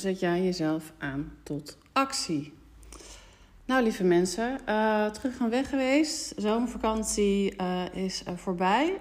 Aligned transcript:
zet 0.00 0.20
jij 0.20 0.42
jezelf 0.42 0.92
aan 0.98 1.32
tot 1.42 1.78
actie. 1.92 2.52
Nou, 3.64 3.82
lieve 3.82 4.04
mensen, 4.04 4.58
uh, 4.68 5.06
terug 5.06 5.34
van 5.34 5.50
weg 5.50 5.68
geweest. 5.68 6.32
Zomervakantie 6.36 7.54
uh, 7.60 7.94
is 7.94 8.22
uh, 8.28 8.36
voorbij. 8.36 9.00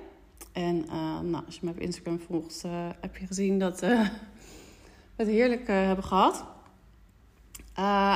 En 0.51 0.85
nou, 1.29 1.45
als 1.45 1.55
je 1.55 1.61
me 1.61 1.71
op 1.71 1.79
Instagram 1.79 2.19
volgt, 2.19 2.63
heb 2.99 3.17
je 3.17 3.25
gezien 3.25 3.59
dat 3.59 3.79
we 3.81 4.07
het 5.15 5.27
heerlijk 5.27 5.67
hebben 5.67 6.03
gehad. 6.03 6.45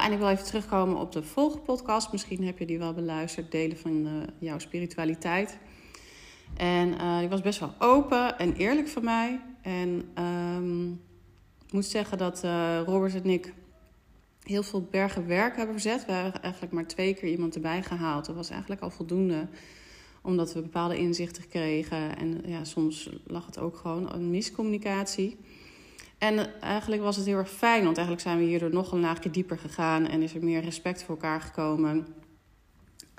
en 0.03 0.11
ik 0.11 0.17
wil 0.17 0.29
even 0.29 0.45
terugkomen 0.45 0.97
op 0.97 1.11
de 1.11 1.23
volgende 1.23 1.63
podcast. 1.63 2.11
Misschien 2.11 2.45
heb 2.45 2.59
je 2.59 2.65
die 2.65 2.79
wel 2.79 2.93
beluisterd, 2.93 3.51
delen 3.51 3.77
van 3.77 4.25
jouw 4.39 4.59
spiritualiteit. 4.59 5.57
En 6.57 7.19
die 7.19 7.29
was 7.29 7.41
best 7.41 7.59
wel 7.59 7.73
open 7.79 8.39
en 8.39 8.53
eerlijk 8.53 8.87
van 8.87 9.03
mij. 9.03 9.39
En 9.61 9.97
ik 9.99 11.12
moet 11.73 11.85
zeggen 11.85 12.17
dat 12.17 12.43
Robert 12.85 13.15
en 13.15 13.29
ik 13.29 13.53
heel 14.43 14.63
veel 14.63 14.87
bergen 14.91 15.27
werk 15.27 15.55
hebben 15.55 15.79
verzet. 15.79 16.05
We 16.05 16.11
hebben 16.11 16.41
eigenlijk 16.41 16.73
maar 16.73 16.87
twee 16.87 17.13
keer 17.13 17.29
iemand 17.29 17.55
erbij 17.55 17.83
gehaald. 17.83 18.25
Dat 18.25 18.35
was 18.35 18.49
eigenlijk 18.49 18.81
al 18.81 18.89
voldoende, 18.89 19.47
omdat 20.21 20.53
we 20.53 20.61
bepaalde 20.61 20.97
inzichten 20.97 21.47
kregen. 21.47 22.17
En 22.17 22.41
ja, 22.45 22.63
soms 22.63 23.09
lag 23.25 23.45
het 23.45 23.59
ook 23.59 23.77
gewoon 23.77 24.13
een 24.13 24.29
miscommunicatie. 24.29 25.37
En 26.17 26.61
eigenlijk 26.61 27.01
was 27.01 27.15
het 27.15 27.25
heel 27.25 27.37
erg 27.37 27.49
fijn, 27.49 27.83
want 27.83 27.97
eigenlijk 27.97 28.27
zijn 28.27 28.37
we 28.37 28.43
hierdoor 28.43 28.73
nog 28.73 28.91
een 28.91 28.99
laagje 28.99 29.29
dieper 29.29 29.57
gegaan 29.57 30.07
en 30.07 30.21
is 30.21 30.35
er 30.35 30.43
meer 30.43 30.61
respect 30.61 31.03
voor 31.03 31.15
elkaar 31.15 31.41
gekomen. 31.41 32.07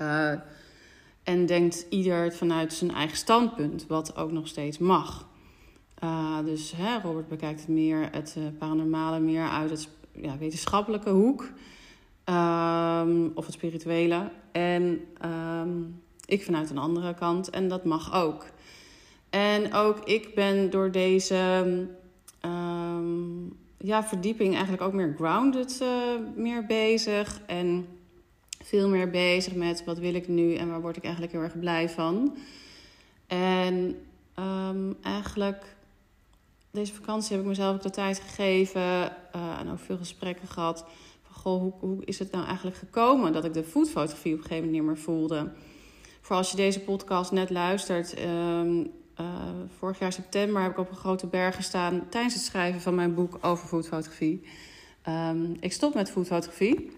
Uh, 0.01 0.33
en 1.23 1.47
denkt 1.47 1.87
ieder 1.89 2.33
vanuit 2.33 2.73
zijn 2.73 2.91
eigen 2.91 3.16
standpunt, 3.16 3.87
wat 3.87 4.16
ook 4.16 4.33
nog 4.33 4.49
steeds 4.49 4.79
mag. 4.79 5.29
Uh, 6.04 6.38
dus 6.45 6.73
hè, 6.76 6.98
Robert 6.98 7.28
bekijkt 7.28 7.68
meer, 7.68 8.09
het 8.12 8.34
uh, 8.38 8.45
paranormale 8.59 9.20
meer 9.20 9.48
uit 9.48 9.70
het 9.70 9.88
ja, 10.12 10.38
wetenschappelijke 10.38 11.10
hoek. 11.10 11.52
Um, 12.28 13.32
of 13.34 13.45
het 13.46 13.54
spirituele. 13.54 14.30
En 14.52 15.00
um, 15.24 16.02
ik 16.26 16.42
vanuit 16.42 16.70
een 16.70 16.78
andere 16.78 17.15
kant. 17.15 17.50
En 17.50 17.68
dat 17.68 17.84
mag 17.84 18.15
ook. 18.15 18.46
En 19.30 19.74
ook 19.74 19.98
ik 20.04 20.34
ben 20.34 20.70
door 20.70 20.90
deze 20.90 21.37
um, 22.45 23.56
ja, 23.78 24.04
verdieping 24.04 24.52
eigenlijk 24.52 24.82
ook 24.82 24.92
meer 24.92 25.15
grounded 25.16 25.78
uh, 25.82 25.88
meer 26.37 26.66
bezig. 26.66 27.40
En 27.46 27.87
veel 28.62 28.88
meer 28.88 29.10
bezig 29.10 29.54
met 29.54 29.84
wat 29.84 29.98
wil 29.98 30.15
ik 30.15 30.28
nu 30.28 30.54
en 30.54 30.68
waar 30.70 30.80
word 30.80 30.96
ik 30.96 31.02
eigenlijk 31.02 31.32
heel 31.32 31.42
erg 31.42 31.59
blij 31.59 31.88
van. 31.88 32.37
En 33.26 33.96
eigenlijk 35.02 35.76
deze 36.75 36.95
vakantie 36.95 37.30
heb 37.33 37.41
ik 37.41 37.47
mezelf 37.47 37.75
ook 37.75 37.83
de 37.83 37.91
tijd 37.91 38.21
gegeven 38.21 38.83
uh, 38.83 39.59
en 39.59 39.71
ook 39.71 39.79
veel 39.79 39.97
gesprekken 39.97 40.49
gehad. 40.49 40.85
Van, 41.23 41.35
goh, 41.37 41.61
hoe, 41.61 41.73
hoe 41.80 42.05
is 42.05 42.19
het 42.19 42.33
nou 42.33 42.47
eigenlijk 42.47 42.77
gekomen 42.77 43.33
dat 43.33 43.45
ik 43.45 43.53
de 43.53 43.65
foodfotografie 43.65 44.33
op 44.33 44.39
een 44.39 44.45
gegeven 44.45 44.65
moment 44.65 44.83
niet 44.83 44.95
meer 44.95 45.02
voelde? 45.02 45.52
Voor 46.21 46.37
als 46.37 46.51
je 46.51 46.57
deze 46.57 46.80
podcast 46.80 47.33
net 47.33 47.51
luistert. 47.51 48.21
Um, 48.21 48.91
uh, 49.21 49.27
vorig 49.79 49.99
jaar 49.99 50.13
september 50.13 50.63
heb 50.63 50.71
ik 50.71 50.79
op 50.79 50.91
een 50.91 50.97
grote 50.97 51.27
berg 51.27 51.55
gestaan 51.55 52.09
tijdens 52.09 52.35
het 52.35 52.43
schrijven 52.43 52.80
van 52.80 52.95
mijn 52.95 53.15
boek 53.15 53.39
over 53.41 53.69
foodfotografie. 53.69 54.47
Um, 55.09 55.57
ik 55.61 55.73
stop 55.73 55.95
met 55.95 56.11
foodfotografie. 56.11 56.97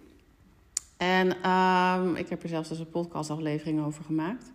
En 0.96 1.50
um, 1.50 2.16
ik 2.16 2.28
heb 2.28 2.42
er 2.42 2.48
zelfs 2.48 2.68
dus 2.68 2.78
een 2.78 2.90
podcastaflevering 2.90 3.84
over 3.84 4.04
gemaakt. 4.04 4.52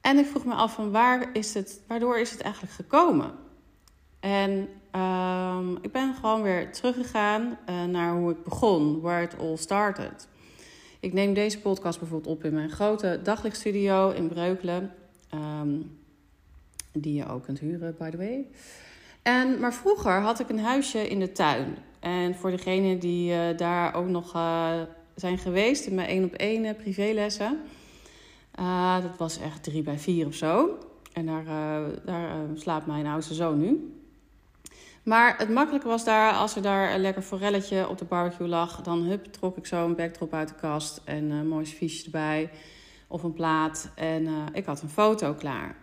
En 0.00 0.18
ik 0.18 0.26
vroeg 0.26 0.44
me 0.44 0.54
af 0.54 0.74
van 0.74 0.90
waar 0.90 1.28
is 1.32 1.54
het, 1.54 1.80
waardoor 1.86 2.18
is 2.18 2.30
het 2.30 2.40
eigenlijk 2.40 2.74
gekomen? 2.74 3.44
En 4.26 4.68
um, 5.00 5.78
ik 5.80 5.92
ben 5.92 6.14
gewoon 6.14 6.42
weer 6.42 6.72
teruggegaan 6.72 7.58
uh, 7.70 7.84
naar 7.84 8.14
hoe 8.14 8.30
ik 8.30 8.42
begon, 8.44 9.00
where 9.00 9.22
it 9.22 9.38
all 9.38 9.56
started. 9.56 10.28
Ik 11.00 11.12
neem 11.12 11.34
deze 11.34 11.60
podcast 11.60 11.98
bijvoorbeeld 11.98 12.36
op 12.36 12.44
in 12.44 12.54
mijn 12.54 12.70
grote 12.70 13.20
daglichtstudio 13.22 14.10
in 14.10 14.28
Breukelen. 14.28 14.92
Um, 15.34 15.98
die 16.92 17.14
je 17.14 17.28
ook 17.28 17.42
kunt 17.42 17.58
huren, 17.58 17.94
by 17.98 18.10
the 18.10 18.16
way. 18.16 18.46
En, 19.22 19.60
maar 19.60 19.74
vroeger 19.74 20.20
had 20.20 20.40
ik 20.40 20.48
een 20.48 20.60
huisje 20.60 21.08
in 21.08 21.20
de 21.20 21.32
tuin. 21.32 21.76
En 22.00 22.34
voor 22.34 22.50
degenen 22.50 22.98
die 22.98 23.32
uh, 23.32 23.56
daar 23.56 23.94
ook 23.94 24.08
nog 24.08 24.34
uh, 24.34 24.80
zijn 25.14 25.38
geweest 25.38 25.86
in 25.86 25.94
mijn 25.94 26.08
één 26.08 26.24
op 26.24 26.32
één 26.32 26.76
privélessen. 26.76 27.58
dat 29.02 29.16
was 29.18 29.38
echt 29.38 29.62
drie 29.62 29.82
bij 29.82 29.98
vier 29.98 30.26
of 30.26 30.34
zo. 30.34 30.78
En 31.12 31.26
daar, 31.26 31.44
daar 32.04 32.30
slaapt 32.54 32.86
mijn 32.86 33.06
oudste 33.06 33.34
zoon 33.34 33.58
nu. 33.58 33.95
Maar 35.06 35.38
het 35.38 35.48
makkelijke 35.48 35.88
was 35.88 36.04
daar, 36.04 36.32
als 36.32 36.56
er 36.56 36.62
daar 36.62 36.94
een 36.94 37.00
lekker 37.00 37.22
forelletje 37.22 37.88
op 37.88 37.98
de 37.98 38.04
barbecue 38.04 38.48
lag, 38.48 38.82
dan 38.82 39.02
hup, 39.02 39.24
trok 39.24 39.56
ik 39.56 39.66
zo 39.66 39.84
een 39.84 39.94
backdrop 39.94 40.34
uit 40.34 40.48
de 40.48 40.54
kast 40.54 41.00
en 41.04 41.30
een 41.30 41.48
mooi 41.48 41.66
fiche 41.66 42.04
erbij 42.04 42.50
of 43.06 43.22
een 43.22 43.32
plaat. 43.32 43.90
En 43.94 44.22
uh, 44.22 44.44
ik 44.52 44.64
had 44.64 44.82
een 44.82 44.88
foto 44.88 45.34
klaar. 45.34 45.76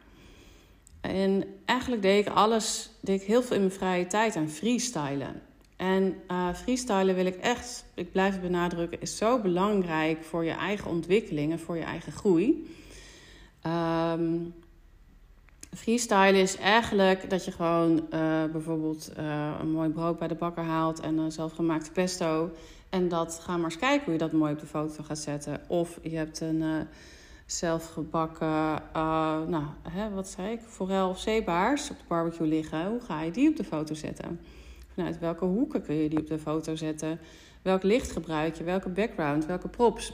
En 1.01 1.43
eigenlijk 1.65 2.01
deed 2.01 2.27
ik 2.27 2.33
alles, 2.33 2.89
deed 3.01 3.21
ik 3.21 3.27
heel 3.27 3.43
veel 3.43 3.55
in 3.55 3.61
mijn 3.61 3.73
vrije 3.73 4.07
tijd 4.07 4.35
aan 4.35 4.49
freestylen. 4.49 5.41
En 5.75 6.15
uh, 6.31 6.53
freestylen 6.53 7.15
wil 7.15 7.25
ik 7.25 7.35
echt, 7.35 7.85
ik 7.93 8.11
blijf 8.11 8.33
het 8.33 8.41
benadrukken, 8.41 9.01
is 9.01 9.17
zo 9.17 9.39
belangrijk 9.39 10.23
voor 10.23 10.45
je 10.45 10.51
eigen 10.51 10.89
ontwikkeling 10.89 11.51
en 11.51 11.59
voor 11.59 11.77
je 11.77 11.83
eigen 11.83 12.11
groei. 12.11 12.75
Um, 13.67 14.53
Freestyle 15.75 16.37
is 16.37 16.57
eigenlijk 16.57 17.29
dat 17.29 17.45
je 17.45 17.51
gewoon 17.51 18.07
uh, 18.13 18.43
bijvoorbeeld 18.51 19.11
uh, 19.19 19.51
een 19.59 19.71
mooi 19.71 19.89
brood 19.89 20.19
bij 20.19 20.27
de 20.27 20.35
bakker 20.35 20.63
haalt 20.63 20.99
en 20.99 21.17
een 21.17 21.31
zelfgemaakte 21.31 21.91
pesto. 21.91 22.51
En 22.89 23.07
dat 23.09 23.39
ga 23.43 23.55
maar 23.55 23.65
eens 23.65 23.77
kijken 23.77 24.03
hoe 24.03 24.13
je 24.13 24.19
dat 24.19 24.31
mooi 24.31 24.53
op 24.53 24.59
de 24.59 24.65
foto 24.65 25.03
gaat 25.03 25.17
zetten. 25.17 25.61
Of 25.67 25.99
je 26.01 26.15
hebt 26.15 26.39
een 26.39 26.61
uh, 26.61 26.81
zelfgebakken, 27.45 28.81
nou, 29.49 29.63
hè, 29.89 30.09
wat 30.09 30.27
zei 30.27 30.51
ik, 30.51 30.59
forel 30.61 31.09
of 31.09 31.19
zeebaars 31.19 31.89
op 31.89 31.97
de 31.97 32.03
barbecue 32.07 32.47
liggen. 32.47 32.87
Hoe 32.87 33.01
ga 33.01 33.21
je 33.21 33.31
die 33.31 33.49
op 33.49 33.55
de 33.55 33.63
foto 33.63 33.93
zetten? 33.93 34.39
Vanuit 34.93 35.19
welke 35.19 35.45
hoeken 35.45 35.81
kun 35.81 35.95
je 35.95 36.09
die 36.09 36.19
op 36.19 36.27
de 36.27 36.39
foto 36.39 36.75
zetten? 36.75 37.19
Welk 37.61 37.83
licht 37.83 38.11
gebruik 38.11 38.55
je? 38.55 38.63
Welke 38.63 38.89
background? 38.89 39.45
Welke 39.45 39.67
props? 39.67 40.13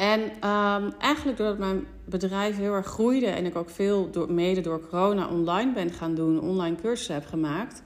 En 0.00 0.20
um, 0.20 0.92
eigenlijk 0.98 1.38
doordat 1.38 1.58
mijn 1.58 1.86
bedrijf 2.04 2.56
heel 2.56 2.74
erg 2.74 2.86
groeide 2.86 3.26
en 3.26 3.46
ik 3.46 3.56
ook 3.56 3.70
veel 3.70 4.10
door, 4.10 4.32
mede 4.32 4.60
door 4.60 4.88
corona 4.88 5.28
online 5.28 5.72
ben 5.72 5.90
gaan 5.90 6.14
doen, 6.14 6.40
online 6.40 6.76
cursussen 6.76 7.14
heb 7.14 7.26
gemaakt, 7.26 7.82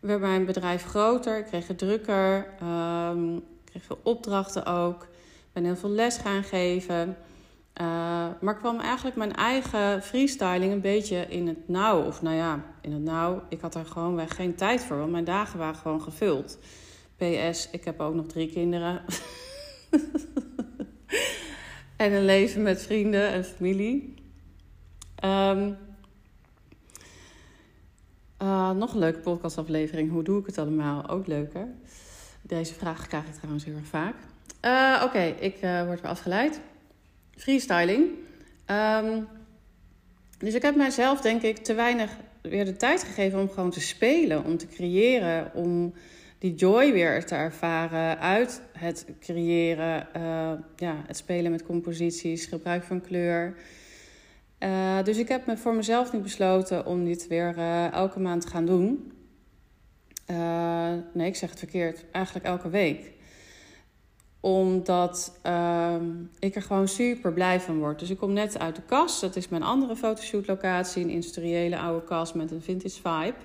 werd 0.00 0.20
mijn 0.20 0.44
bedrijf 0.44 0.84
groter. 0.84 1.38
Ik 1.38 1.44
kreeg 1.44 1.68
het 1.68 1.78
drukker, 1.78 2.46
um, 2.62 3.36
ik 3.36 3.42
kreeg 3.64 3.82
veel 3.84 3.98
opdrachten 4.02 4.66
ook, 4.66 5.06
ben 5.52 5.64
heel 5.64 5.76
veel 5.76 5.90
les 5.90 6.16
gaan 6.16 6.42
geven. 6.42 7.16
Uh, 7.80 7.86
maar 8.40 8.56
kwam 8.56 8.80
eigenlijk 8.80 9.16
mijn 9.16 9.34
eigen 9.34 10.02
freestyling 10.02 10.72
een 10.72 10.80
beetje 10.80 11.26
in 11.28 11.46
het 11.46 11.68
nauw. 11.68 12.02
Of 12.06 12.22
nou 12.22 12.36
ja, 12.36 12.64
in 12.80 12.92
het 12.92 13.02
nauw. 13.02 13.42
Ik 13.48 13.60
had 13.60 13.74
er 13.74 13.86
gewoon 13.86 14.14
weg 14.14 14.34
geen 14.34 14.54
tijd 14.54 14.84
voor, 14.84 14.98
want 14.98 15.10
mijn 15.10 15.24
dagen 15.24 15.58
waren 15.58 15.76
gewoon 15.76 16.02
gevuld. 16.02 16.58
PS, 17.16 17.68
ik 17.70 17.84
heb 17.84 18.00
ook 18.00 18.14
nog 18.14 18.26
drie 18.26 18.52
kinderen. 18.52 19.02
en 22.02 22.12
een 22.12 22.24
leven 22.24 22.62
met 22.62 22.82
vrienden 22.82 23.28
en 23.28 23.44
familie. 23.44 24.14
Um, 25.24 25.76
uh, 28.42 28.70
nog 28.70 28.92
een 28.92 28.98
leuke 28.98 29.18
podcastaflevering. 29.18 30.10
Hoe 30.10 30.22
doe 30.22 30.40
ik 30.40 30.46
het 30.46 30.58
allemaal? 30.58 31.08
Ook 31.08 31.26
leuker. 31.26 31.68
Deze 32.42 32.74
vraag 32.74 33.06
krijg 33.06 33.24
ik 33.24 33.34
trouwens 33.34 33.64
heel 33.64 33.74
erg 33.74 33.86
vaak. 33.86 34.14
Uh, 34.64 35.02
Oké, 35.04 35.22
ik 35.22 35.62
uh, 35.62 35.84
word 35.84 36.00
weer 36.00 36.10
afgeleid. 36.10 36.60
Freestyling. 37.36 38.10
Um, 38.66 39.28
dus 40.38 40.54
ik 40.54 40.62
heb 40.62 40.76
mijzelf 40.76 41.20
denk 41.20 41.42
ik 41.42 41.56
te 41.56 41.74
weinig 41.74 42.10
weer 42.40 42.64
de 42.64 42.76
tijd 42.76 43.02
gegeven 43.02 43.40
om 43.40 43.48
gewoon 43.48 43.70
te 43.70 43.80
spelen, 43.80 44.44
om 44.44 44.56
te 44.56 44.66
creëren, 44.66 45.54
om 45.54 45.94
die 46.42 46.54
joy 46.54 46.92
weer 46.92 47.24
te 47.24 47.34
ervaren 47.34 48.18
uit 48.18 48.62
het 48.78 49.06
creëren, 49.20 50.08
uh, 50.16 50.52
ja, 50.76 51.02
het 51.06 51.16
spelen 51.16 51.50
met 51.50 51.62
composities, 51.62 52.46
gebruik 52.46 52.82
van 52.84 53.00
kleur. 53.00 53.56
Uh, 54.58 55.02
dus 55.02 55.18
ik 55.18 55.28
heb 55.28 55.46
me 55.46 55.56
voor 55.56 55.74
mezelf 55.74 56.12
nu 56.12 56.18
besloten 56.18 56.86
om 56.86 57.04
dit 57.04 57.26
weer 57.26 57.54
uh, 57.56 57.92
elke 57.92 58.20
maand 58.20 58.42
te 58.42 58.48
gaan 58.48 58.66
doen. 58.66 59.12
nee, 61.12 61.26
ik 61.26 61.36
zeg 61.36 61.50
het 61.50 61.58
verkeerd. 61.58 62.04
Eigenlijk 62.10 62.46
elke 62.46 62.68
week. 62.68 63.12
Omdat 64.40 65.38
ehm, 65.42 66.10
ik 66.38 66.54
er 66.54 66.62
gewoon 66.62 66.88
super 66.88 67.32
blij 67.32 67.60
van 67.60 67.78
word. 67.78 67.98
Dus 67.98 68.10
ik 68.10 68.18
kom 68.18 68.32
net 68.32 68.58
uit 68.58 68.76
de 68.76 68.82
kast. 68.82 69.20
Dat 69.20 69.36
is 69.36 69.48
mijn 69.48 69.62
andere 69.62 69.96
fotoshootlocatie. 69.96 71.02
Een 71.02 71.10
industriële 71.10 71.78
oude 71.78 72.04
kast 72.04 72.34
met 72.34 72.50
een 72.50 72.62
vintage 72.62 73.00
vibe. 73.02 73.38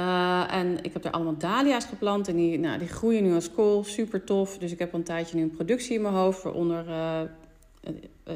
Uh, 0.00 0.54
en 0.54 0.82
ik 0.82 0.92
heb 0.92 1.04
er 1.04 1.10
allemaal 1.10 1.36
dahlia's 1.36 1.84
geplant 1.84 2.28
en 2.28 2.36
die, 2.36 2.58
nou, 2.58 2.78
die 2.78 2.88
groeien 2.88 3.22
nu 3.22 3.34
als 3.34 3.50
kool, 3.50 3.84
super 3.84 4.24
tof. 4.24 4.58
Dus 4.58 4.72
ik 4.72 4.78
heb 4.78 4.92
al 4.92 4.98
een 4.98 5.04
tijdje 5.04 5.36
nu 5.36 5.42
een 5.42 5.50
productie 5.50 5.94
in 5.94 6.02
mijn 6.02 6.14
hoofd 6.14 6.42
waaronder 6.42 6.88
uh, 6.88 7.20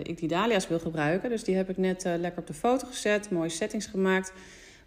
ik 0.03 0.19
die 0.19 0.29
dahlia's 0.29 0.69
wil 0.69 0.79
gebruiken. 0.79 1.31
Dus 1.31 1.45
die 1.45 1.57
heb 1.57 1.71
ik 1.71 1.77
net 1.77 2.05
lekker 2.05 2.41
op 2.41 2.47
de 2.47 2.55
foto 2.55 2.87
gezet, 2.87 3.31
mooie 3.31 3.49
settings 3.49 3.87
gemaakt, 3.87 4.33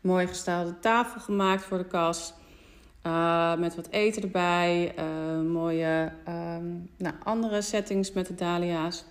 mooi 0.01 0.27
gestaalde 0.27 0.79
tafel 0.79 1.21
gemaakt 1.21 1.63
voor 1.63 1.77
de 1.77 1.87
kast. 1.87 2.33
met 3.57 3.75
wat 3.75 3.87
eten 3.89 4.21
erbij, 4.21 4.93
mooie 5.47 6.11
ehm, 6.25 6.65
nou, 6.97 7.15
andere 7.23 7.61
settings 7.61 8.11
met 8.11 8.27
de 8.27 8.35
dahlia's. 8.35 9.05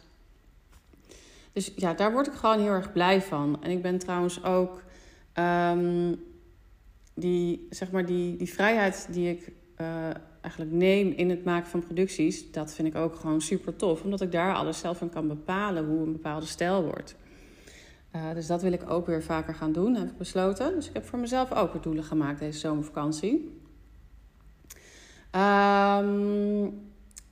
Dus 1.52 1.72
ja, 1.76 1.94
daar 1.94 2.12
word 2.12 2.26
ik 2.26 2.32
gewoon 2.32 2.60
heel 2.60 2.72
erg 2.72 2.92
blij 2.92 3.22
van. 3.22 3.58
En 3.62 3.70
ik 3.70 3.82
ben 3.82 3.98
trouwens 3.98 4.44
ook 4.44 4.82
ehm, 5.32 6.12
die, 7.16 7.66
zeg 7.70 7.90
maar 7.90 8.06
die, 8.06 8.36
die 8.36 8.52
vrijheid 8.52 9.08
die 9.10 9.30
ik 9.30 9.52
uh, 9.80 9.86
eigenlijk 10.40 10.74
neem 10.74 11.10
in 11.10 11.30
het 11.30 11.44
maken 11.44 11.70
van 11.70 11.80
producties, 11.80 12.50
dat 12.50 12.74
vind 12.74 12.88
ik 12.88 12.94
ook 12.94 13.14
gewoon 13.14 13.40
super 13.40 13.76
tof. 13.76 14.02
Omdat 14.02 14.20
ik 14.20 14.32
daar 14.32 14.54
alles 14.54 14.78
zelf 14.78 14.98
van 14.98 15.10
kan 15.10 15.28
bepalen 15.28 15.86
hoe 15.86 16.06
een 16.06 16.12
bepaalde 16.12 16.46
stijl 16.46 16.82
wordt. 16.82 17.16
Uh, 18.16 18.34
dus 18.34 18.46
dat 18.46 18.62
wil 18.62 18.72
ik 18.72 18.90
ook 18.90 19.06
weer 19.06 19.22
vaker 19.22 19.54
gaan 19.54 19.72
doen, 19.72 19.94
heb 19.94 20.08
ik 20.08 20.16
besloten. 20.16 20.74
Dus 20.74 20.88
ik 20.88 20.94
heb 20.94 21.04
voor 21.04 21.18
mezelf 21.18 21.52
ook 21.52 21.72
weer 21.72 21.82
doelen 21.82 22.04
gemaakt 22.04 22.38
deze 22.38 22.58
zomervakantie. 22.58 23.60
Um, 25.32 26.84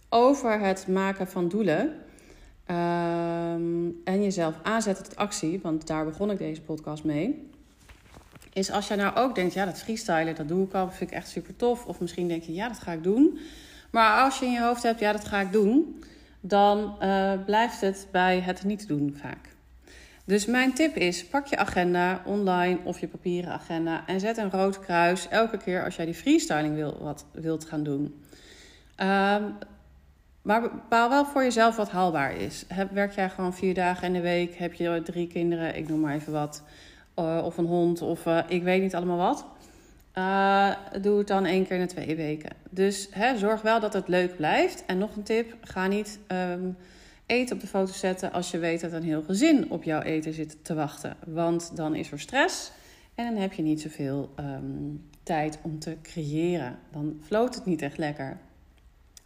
over 0.08 0.60
het 0.60 0.88
maken 0.88 1.26
van 1.26 1.48
doelen. 1.48 1.80
Um, 2.70 4.00
en 4.04 4.22
jezelf 4.22 4.58
aanzetten 4.62 5.04
tot 5.04 5.16
actie, 5.16 5.60
want 5.62 5.86
daar 5.86 6.04
begon 6.04 6.30
ik 6.30 6.38
deze 6.38 6.62
podcast 6.62 7.04
mee. 7.04 7.50
Is 8.54 8.70
als 8.70 8.88
jij 8.88 8.96
nou 8.96 9.16
ook 9.16 9.34
denkt, 9.34 9.54
ja, 9.54 9.64
dat 9.64 9.78
freestylen, 9.78 10.34
dat 10.34 10.48
doe 10.48 10.66
ik 10.66 10.72
al, 10.72 10.90
vind 10.90 11.10
ik 11.10 11.16
echt 11.16 11.28
super 11.28 11.56
tof. 11.56 11.86
Of 11.86 12.00
misschien 12.00 12.28
denk 12.28 12.42
je, 12.42 12.54
ja, 12.54 12.68
dat 12.68 12.78
ga 12.78 12.92
ik 12.92 13.02
doen. 13.02 13.38
Maar 13.90 14.22
als 14.22 14.38
je 14.38 14.44
in 14.44 14.52
je 14.52 14.62
hoofd 14.62 14.82
hebt, 14.82 15.00
ja, 15.00 15.12
dat 15.12 15.24
ga 15.24 15.40
ik 15.40 15.52
doen, 15.52 16.04
dan 16.40 16.96
uh, 17.02 17.32
blijft 17.44 17.80
het 17.80 18.08
bij 18.10 18.40
het 18.40 18.64
niet 18.64 18.88
doen 18.88 19.16
vaak. 19.20 19.52
Dus 20.24 20.46
mijn 20.46 20.72
tip 20.72 20.96
is: 20.96 21.26
pak 21.26 21.46
je 21.46 21.56
agenda 21.56 22.22
online 22.24 22.78
of 22.84 23.00
je 23.00 23.08
papieren 23.08 23.52
agenda 23.52 24.06
en 24.06 24.20
zet 24.20 24.36
een 24.36 24.50
rood 24.50 24.80
kruis 24.80 25.28
elke 25.28 25.56
keer 25.56 25.84
als 25.84 25.96
jij 25.96 26.04
die 26.04 26.14
freestyling 26.14 26.74
wil, 26.74 26.98
wat, 27.00 27.24
wilt 27.32 27.64
gaan 27.64 27.82
doen. 27.82 28.22
Um, 29.02 29.54
maar 30.42 30.60
bepaal 30.60 31.08
wel 31.08 31.24
voor 31.24 31.42
jezelf 31.42 31.76
wat 31.76 31.90
haalbaar 31.90 32.36
is. 32.36 32.64
Heb, 32.68 32.90
werk 32.90 33.14
jij 33.14 33.30
gewoon 33.30 33.54
vier 33.54 33.74
dagen 33.74 34.06
in 34.06 34.12
de 34.12 34.20
week? 34.20 34.54
Heb 34.54 34.72
je 34.72 35.00
drie 35.04 35.26
kinderen? 35.26 35.76
Ik 35.76 35.88
noem 35.88 36.00
maar 36.00 36.14
even 36.14 36.32
wat. 36.32 36.62
Uh, 37.18 37.40
of 37.44 37.56
een 37.56 37.66
hond 37.66 38.02
of 38.02 38.26
uh, 38.26 38.40
ik 38.48 38.62
weet 38.62 38.82
niet 38.82 38.94
allemaal 38.94 39.16
wat. 39.16 39.46
Uh, 40.18 40.74
doe 41.02 41.18
het 41.18 41.26
dan 41.26 41.44
één 41.44 41.66
keer 41.66 41.76
in 41.76 41.86
de 41.86 41.92
twee 41.92 42.16
weken. 42.16 42.50
Dus 42.70 43.08
hè, 43.10 43.38
zorg 43.38 43.62
wel 43.62 43.80
dat 43.80 43.92
het 43.92 44.08
leuk 44.08 44.36
blijft. 44.36 44.84
En 44.86 44.98
nog 44.98 45.16
een 45.16 45.22
tip: 45.22 45.56
ga 45.60 45.86
niet 45.86 46.18
um, 46.28 46.76
eten 47.26 47.54
op 47.54 47.60
de 47.60 47.66
foto 47.66 47.92
zetten 47.92 48.32
als 48.32 48.50
je 48.50 48.58
weet 48.58 48.80
dat 48.80 48.92
een 48.92 49.02
heel 49.02 49.22
gezin 49.22 49.70
op 49.70 49.82
jouw 49.82 50.00
eten 50.00 50.32
zit 50.32 50.56
te 50.62 50.74
wachten. 50.74 51.16
Want 51.26 51.76
dan 51.76 51.94
is 51.94 52.12
er 52.12 52.20
stress 52.20 52.72
en 53.14 53.24
dan 53.24 53.42
heb 53.42 53.52
je 53.52 53.62
niet 53.62 53.80
zoveel 53.80 54.30
um, 54.40 55.08
tijd 55.22 55.58
om 55.62 55.78
te 55.78 55.96
creëren. 56.02 56.78
Dan 56.92 57.20
floot 57.22 57.54
het 57.54 57.64
niet 57.64 57.82
echt 57.82 57.98
lekker. 57.98 58.38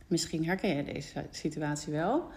Misschien 0.06 0.44
herken 0.46 0.76
je 0.76 0.84
deze 0.84 1.25
situatie 1.31 1.93
wel. 1.93 2.29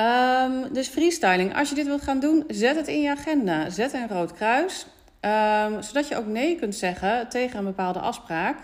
Um, 0.00 0.72
dus 0.72 0.88
freestyling. 0.88 1.56
Als 1.56 1.68
je 1.68 1.74
dit 1.74 1.86
wilt 1.86 2.02
gaan 2.02 2.20
doen, 2.20 2.44
zet 2.48 2.76
het 2.76 2.88
in 2.88 3.00
je 3.00 3.10
agenda. 3.10 3.70
Zet 3.70 3.92
een 3.92 4.08
rood 4.08 4.32
kruis. 4.32 4.86
Um, 5.20 5.82
zodat 5.82 6.08
je 6.08 6.16
ook 6.16 6.26
nee 6.26 6.56
kunt 6.56 6.74
zeggen 6.74 7.28
tegen 7.28 7.58
een 7.58 7.64
bepaalde 7.64 7.98
afspraak. 7.98 8.56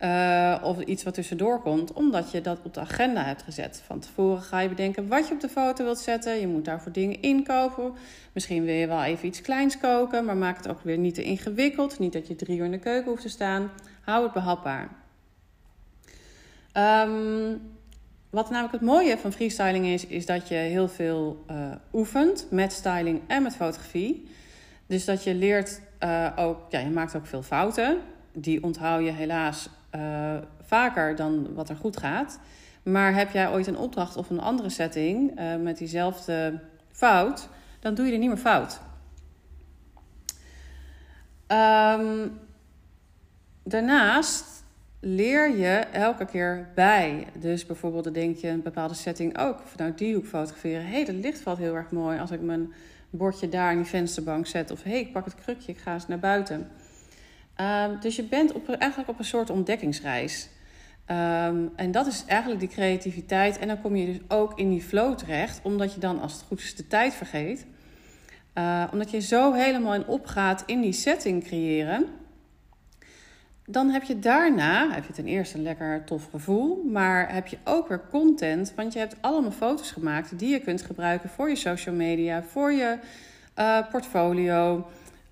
Uh, 0.00 0.58
of 0.62 0.80
iets 0.80 1.02
wat 1.02 1.14
tussendoor 1.14 1.60
komt, 1.60 1.92
omdat 1.92 2.30
je 2.30 2.40
dat 2.40 2.58
op 2.62 2.74
de 2.74 2.80
agenda 2.80 3.24
hebt 3.24 3.42
gezet. 3.42 3.82
Van 3.86 4.00
tevoren 4.00 4.42
ga 4.42 4.60
je 4.60 4.68
bedenken 4.68 5.08
wat 5.08 5.28
je 5.28 5.34
op 5.34 5.40
de 5.40 5.48
foto 5.48 5.84
wilt 5.84 5.98
zetten. 5.98 6.40
Je 6.40 6.46
moet 6.46 6.64
daarvoor 6.64 6.92
dingen 6.92 7.22
inkopen. 7.22 7.92
Misschien 8.32 8.64
wil 8.64 8.74
je 8.74 8.86
wel 8.86 9.02
even 9.02 9.26
iets 9.26 9.40
kleins 9.40 9.78
koken, 9.78 10.24
maar 10.24 10.36
maak 10.36 10.56
het 10.56 10.68
ook 10.68 10.80
weer 10.82 10.98
niet 10.98 11.14
te 11.14 11.22
ingewikkeld. 11.22 11.98
Niet 11.98 12.12
dat 12.12 12.26
je 12.28 12.36
drie 12.36 12.58
uur 12.58 12.64
in 12.64 12.70
de 12.70 12.78
keuken 12.78 13.10
hoeft 13.10 13.22
te 13.22 13.28
staan. 13.28 13.70
Hou 14.00 14.22
het 14.22 14.32
behapbaar. 14.32 14.88
Um, 16.74 17.60
wat 18.30 18.50
namelijk 18.50 18.72
het 18.72 18.82
mooie 18.82 19.18
van 19.18 19.32
freestyling 19.32 19.86
is, 19.86 20.06
is 20.06 20.26
dat 20.26 20.48
je 20.48 20.54
heel 20.54 20.88
veel 20.88 21.44
uh, 21.50 21.72
oefent 21.92 22.46
met 22.50 22.72
styling 22.72 23.20
en 23.26 23.42
met 23.42 23.56
fotografie. 23.56 24.28
Dus 24.86 25.04
dat 25.04 25.24
je 25.24 25.34
leert 25.34 25.80
uh, 26.04 26.28
ook, 26.36 26.58
ja, 26.68 26.78
je 26.78 26.90
maakt 26.90 27.16
ook 27.16 27.26
veel 27.26 27.42
fouten. 27.42 27.98
Die 28.32 28.62
onthoud 28.62 29.04
je 29.04 29.10
helaas 29.10 29.68
uh, 29.94 30.34
vaker 30.60 31.16
dan 31.16 31.54
wat 31.54 31.68
er 31.68 31.76
goed 31.76 31.96
gaat. 31.96 32.38
Maar 32.82 33.14
heb 33.14 33.30
jij 33.30 33.50
ooit 33.50 33.66
een 33.66 33.78
opdracht 33.78 34.16
of 34.16 34.30
een 34.30 34.40
andere 34.40 34.68
setting 34.68 35.40
met 35.62 35.78
diezelfde 35.78 36.60
fout, 36.90 37.48
dan 37.80 37.94
doe 37.94 38.06
je 38.06 38.12
er 38.12 38.18
niet 38.18 38.28
meer 38.28 38.38
fout. 38.38 38.80
Um, 41.48 42.38
daarnaast 43.62 44.55
leer 45.06 45.56
je 45.56 45.84
elke 45.92 46.24
keer 46.24 46.68
bij. 46.74 47.26
Dus 47.38 47.66
bijvoorbeeld 47.66 48.04
dan 48.04 48.12
denk 48.12 48.36
je 48.36 48.48
een 48.48 48.62
bepaalde 48.62 48.94
setting 48.94 49.38
ook 49.38 49.58
vanuit 49.64 49.98
die 49.98 50.14
hoek 50.14 50.26
fotograferen. 50.26 50.86
Hé, 50.86 50.92
hey, 50.92 51.04
dat 51.04 51.14
licht 51.14 51.40
valt 51.40 51.58
heel 51.58 51.74
erg 51.74 51.90
mooi 51.90 52.18
als 52.18 52.30
ik 52.30 52.40
mijn 52.40 52.72
bordje 53.10 53.48
daar 53.48 53.70
in 53.70 53.76
die 53.76 53.86
vensterbank 53.86 54.46
zet. 54.46 54.70
Of 54.70 54.82
hé, 54.82 54.90
hey, 54.90 55.00
ik 55.00 55.12
pak 55.12 55.24
het 55.24 55.34
krukje, 55.34 55.72
ik 55.72 55.78
ga 55.78 55.92
eens 55.92 56.08
naar 56.08 56.18
buiten. 56.18 56.70
Um, 57.60 58.00
dus 58.00 58.16
je 58.16 58.22
bent 58.22 58.52
op, 58.52 58.68
eigenlijk 58.68 59.10
op 59.10 59.18
een 59.18 59.24
soort 59.24 59.50
ontdekkingsreis. 59.50 60.48
Um, 61.10 61.72
en 61.76 61.90
dat 61.90 62.06
is 62.06 62.24
eigenlijk 62.26 62.60
die 62.60 62.68
creativiteit. 62.68 63.58
En 63.58 63.68
dan 63.68 63.80
kom 63.80 63.96
je 63.96 64.06
dus 64.06 64.20
ook 64.28 64.58
in 64.58 64.70
die 64.70 64.82
flow 64.82 65.14
terecht, 65.14 65.60
omdat 65.62 65.94
je 65.94 66.00
dan 66.00 66.20
als 66.20 66.32
het 66.32 66.42
goed 66.42 66.58
is 66.58 66.74
de 66.74 66.86
tijd 66.86 67.14
vergeet. 67.14 67.66
Uh, 68.54 68.84
omdat 68.92 69.10
je 69.10 69.20
zo 69.20 69.52
helemaal 69.52 69.94
in 69.94 70.06
opgaat 70.06 70.62
in 70.66 70.80
die 70.80 70.92
setting 70.92 71.44
creëren 71.44 72.06
dan 73.66 73.88
heb 73.88 74.02
je 74.02 74.18
daarna, 74.18 74.90
heb 74.90 75.04
je 75.06 75.12
ten 75.12 75.26
eerste 75.26 75.56
een 75.56 75.62
lekker 75.62 76.04
tof 76.04 76.28
gevoel, 76.30 76.84
maar 76.92 77.32
heb 77.32 77.46
je 77.46 77.58
ook 77.64 77.88
weer 77.88 78.00
content, 78.10 78.72
want 78.76 78.92
je 78.92 78.98
hebt 78.98 79.16
allemaal 79.20 79.50
foto's 79.50 79.90
gemaakt 79.90 80.38
die 80.38 80.48
je 80.48 80.60
kunt 80.60 80.82
gebruiken 80.82 81.28
voor 81.28 81.48
je 81.48 81.56
social 81.56 81.94
media, 81.94 82.42
voor 82.42 82.72
je 82.72 82.98
uh, 83.58 83.78
portfolio, 83.90 84.74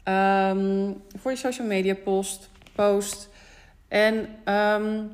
um, 0.04 1.02
voor 1.18 1.30
je 1.30 1.36
social 1.36 1.66
media 1.66 1.94
post, 1.94 2.50
post. 2.74 3.28
En 3.88 4.28
um, 4.54 5.10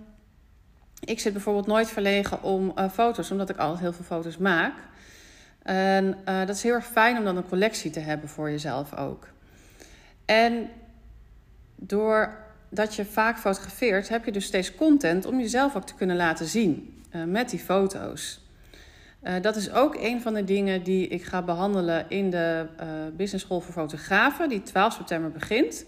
ik 1.05 1.21
zit 1.21 1.33
bijvoorbeeld 1.33 1.67
nooit 1.67 1.89
verlegen 1.89 2.43
om 2.43 2.73
uh, 2.79 2.91
foto's, 2.91 3.31
omdat 3.31 3.49
ik 3.49 3.57
altijd 3.57 3.81
heel 3.81 3.93
veel 3.93 4.05
foto's 4.05 4.37
maak. 4.37 4.75
En 5.62 6.05
uh, 6.29 6.39
dat 6.39 6.57
is 6.57 6.62
heel 6.62 6.75
erg 6.75 6.87
fijn 6.87 7.19
om 7.19 7.25
dan 7.25 7.37
een 7.37 7.49
collectie 7.49 7.91
te 7.91 8.00
hebben 8.00 8.29
voor 8.29 8.50
jezelf 8.50 8.97
ook. 8.97 9.29
En 10.25 10.71
door 11.77 12.49
dat 12.71 12.95
je 12.95 13.05
vaak 13.05 13.39
fotografeert, 13.39 14.09
heb 14.09 14.25
je 14.25 14.33
dus 14.33 14.45
steeds 14.45 14.75
content 14.75 15.27
om 15.27 15.41
jezelf 15.41 15.77
ook 15.77 15.87
te 15.87 15.95
kunnen 15.95 16.17
laten 16.17 16.47
zien 16.47 17.03
uh, 17.12 17.25
met 17.25 17.50
die 17.50 17.59
foto's. 17.59 18.45
Uh, 19.23 19.35
dat 19.41 19.57
is 19.57 19.73
ook 19.73 19.95
een 19.95 20.21
van 20.21 20.35
de 20.35 20.45
dingen 20.45 20.83
die 20.83 21.09
ik 21.09 21.25
ga 21.25 21.43
behandelen 21.43 22.05
in 22.09 22.31
de 22.31 22.67
uh, 22.81 22.87
Business 23.17 23.45
School 23.45 23.61
voor 23.61 23.73
Fotografen, 23.73 24.49
die 24.49 24.62
12 24.62 24.93
september 24.93 25.31
begint. 25.31 25.85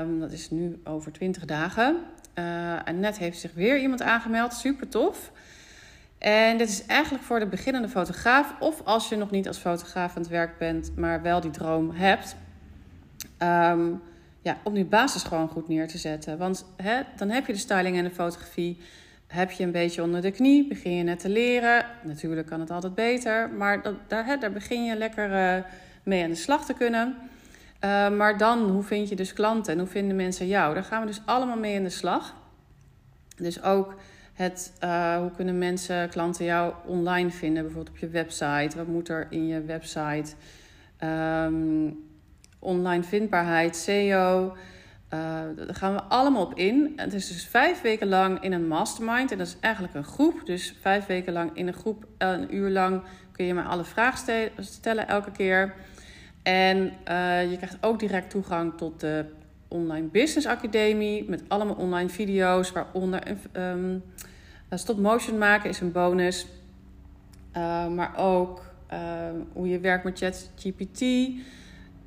Um, 0.00 0.20
dat 0.20 0.32
is 0.32 0.50
nu 0.50 0.80
over 0.84 1.12
20 1.12 1.44
dagen. 1.44 1.96
en 2.84 3.00
net 3.00 3.18
heeft 3.18 3.38
zich 3.38 3.54
weer 3.54 3.78
iemand 3.80 4.02
aangemeld, 4.02 4.52
super 4.52 4.88
tof. 4.88 5.32
En 6.18 6.58
dit 6.58 6.68
is 6.68 6.86
eigenlijk 6.86 7.24
voor 7.24 7.38
de 7.38 7.46
beginnende 7.46 7.88
fotograaf, 7.88 8.54
of 8.60 8.82
als 8.84 9.08
je 9.08 9.16
nog 9.16 9.30
niet 9.30 9.46
als 9.46 9.58
fotograaf 9.58 10.16
aan 10.16 10.22
het 10.22 10.30
werk 10.30 10.58
bent, 10.58 10.96
maar 10.96 11.22
wel 11.22 11.40
die 11.40 11.50
droom 11.50 11.90
hebt. 11.90 12.36
Um, 13.38 14.02
ja, 14.46 14.58
om 14.62 14.74
die 14.74 14.84
basis 14.84 15.22
gewoon 15.22 15.48
goed 15.48 15.68
neer 15.68 15.88
te 15.88 15.98
zetten. 15.98 16.38
Want 16.38 16.64
hè, 16.76 17.02
dan 17.16 17.30
heb 17.30 17.46
je 17.46 17.52
de 17.52 17.58
styling 17.58 17.96
en 17.96 18.04
de 18.04 18.10
fotografie. 18.10 18.78
Heb 19.26 19.50
je 19.50 19.64
een 19.64 19.72
beetje 19.72 20.02
onder 20.02 20.22
de 20.22 20.30
knie, 20.30 20.68
begin 20.68 20.96
je 20.96 21.02
net 21.02 21.18
te 21.18 21.28
leren. 21.28 21.86
Natuurlijk 22.02 22.46
kan 22.46 22.60
het 22.60 22.70
altijd 22.70 22.94
beter, 22.94 23.50
maar 23.50 23.82
dat, 23.82 23.94
daar, 24.08 24.26
hè, 24.26 24.36
daar 24.36 24.52
begin 24.52 24.84
je 24.84 24.96
lekker 24.96 25.30
uh, 25.30 25.64
mee 26.02 26.24
aan 26.24 26.30
de 26.30 26.36
slag 26.36 26.66
te 26.66 26.74
kunnen. 26.74 27.16
Uh, 27.84 28.10
maar 28.10 28.38
dan, 28.38 28.70
hoe 28.70 28.82
vind 28.82 29.08
je 29.08 29.16
dus 29.16 29.32
klanten 29.32 29.72
en 29.72 29.78
hoe 29.78 29.88
vinden 29.88 30.16
mensen 30.16 30.46
jou? 30.46 30.74
Daar 30.74 30.84
gaan 30.84 31.00
we 31.00 31.06
dus 31.06 31.22
allemaal 31.24 31.58
mee 31.58 31.76
aan 31.76 31.82
de 31.82 31.88
slag. 31.88 32.34
Dus 33.36 33.62
ook 33.62 33.94
het, 34.32 34.72
uh, 34.84 35.16
hoe 35.16 35.30
kunnen 35.30 35.58
mensen, 35.58 36.08
klanten 36.08 36.44
jou 36.44 36.74
online 36.84 37.30
vinden, 37.30 37.62
bijvoorbeeld 37.62 37.94
op 37.94 38.00
je 38.00 38.08
website. 38.08 38.76
Wat 38.76 38.86
moet 38.86 39.08
er 39.08 39.26
in 39.30 39.46
je 39.46 39.60
website? 39.60 40.32
Um, 41.04 42.04
online 42.66 43.02
vindbaarheid, 43.02 43.76
SEO. 43.76 44.56
Uh, 45.14 45.20
daar 45.56 45.74
gaan 45.74 45.94
we 45.94 46.02
allemaal 46.02 46.42
op 46.42 46.54
in. 46.54 46.92
Het 46.96 47.12
is 47.12 47.28
dus 47.28 47.44
vijf 47.46 47.80
weken 47.80 48.08
lang 48.08 48.42
in 48.42 48.52
een 48.52 48.66
mastermind. 48.66 49.32
En 49.32 49.38
dat 49.38 49.46
is 49.46 49.56
eigenlijk 49.60 49.94
een 49.94 50.04
groep. 50.04 50.40
Dus 50.44 50.74
vijf 50.80 51.06
weken 51.06 51.32
lang 51.32 51.50
in 51.54 51.66
een 51.66 51.74
groep, 51.74 52.06
een 52.18 52.54
uur 52.54 52.70
lang 52.70 53.02
kun 53.32 53.44
je 53.44 53.54
mij 53.54 53.64
alle 53.64 53.84
vragen 53.84 54.50
stellen 54.58 55.08
elke 55.08 55.30
keer. 55.30 55.74
En 56.42 56.76
uh, 57.08 57.50
je 57.50 57.56
krijgt 57.56 57.76
ook 57.80 57.98
direct 57.98 58.30
toegang 58.30 58.76
tot 58.76 59.00
de 59.00 59.24
Online 59.68 60.06
Business 60.06 60.46
Academie. 60.46 61.28
Met 61.28 61.42
allemaal 61.48 61.74
online 61.74 62.08
video's, 62.08 62.72
waaronder 62.72 63.22
um, 63.52 64.02
stop 64.70 64.98
motion 64.98 65.38
maken 65.38 65.70
is 65.70 65.80
een 65.80 65.92
bonus. 65.92 66.46
Maar 67.94 68.12
ook 68.16 68.64
hoe 69.52 69.68
je 69.68 69.80
werkt 69.80 70.04
met 70.04 70.18
ChatGPT. 70.18 71.00